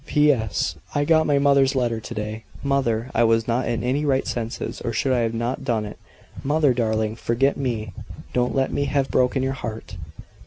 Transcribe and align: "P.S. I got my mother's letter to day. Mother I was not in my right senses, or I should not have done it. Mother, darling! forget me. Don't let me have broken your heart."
"P.S. 0.07 0.77
I 0.95 1.05
got 1.05 1.27
my 1.27 1.37
mother's 1.37 1.75
letter 1.75 1.99
to 1.99 2.13
day. 2.15 2.43
Mother 2.63 3.11
I 3.13 3.23
was 3.23 3.47
not 3.47 3.67
in 3.67 3.81
my 3.81 4.03
right 4.03 4.25
senses, 4.25 4.81
or 4.83 4.89
I 4.89 4.93
should 4.93 5.33
not 5.35 5.59
have 5.59 5.63
done 5.65 5.85
it. 5.85 5.99
Mother, 6.43 6.73
darling! 6.73 7.15
forget 7.15 7.55
me. 7.55 7.93
Don't 8.33 8.55
let 8.55 8.73
me 8.73 8.85
have 8.85 9.11
broken 9.11 9.43
your 9.43 9.53
heart." 9.53 9.97